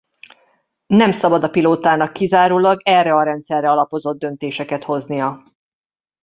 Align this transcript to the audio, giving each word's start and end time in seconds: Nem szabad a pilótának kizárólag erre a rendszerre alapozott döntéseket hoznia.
Nem 0.87 1.11
szabad 1.11 1.43
a 1.43 1.49
pilótának 1.49 2.13
kizárólag 2.13 2.79
erre 2.83 3.15
a 3.15 3.23
rendszerre 3.23 3.69
alapozott 3.71 4.19
döntéseket 4.19 4.83
hoznia. 4.83 5.43